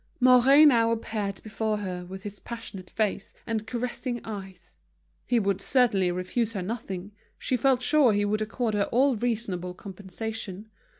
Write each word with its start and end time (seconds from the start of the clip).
Mouret 0.19 0.65
now 0.65 0.89
appeared 0.91 1.43
before 1.43 1.77
her 1.77 2.05
with 2.07 2.23
his 2.23 2.39
passionate 2.39 2.89
face 2.89 3.35
and 3.45 3.67
caressing 3.67 4.19
eyes. 4.25 4.79
He 5.27 5.39
would 5.39 5.61
certainly 5.61 6.09
refuse 6.11 6.53
her 6.53 6.63
nothing; 6.63 7.11
she 7.37 7.55
felt 7.55 7.83
sure 7.83 8.11
he 8.11 8.25
would 8.25 8.41
accord 8.41 8.73
her 8.73 8.85
all 8.85 9.15
reasonable 9.15 9.75
compensation. 9.75 10.71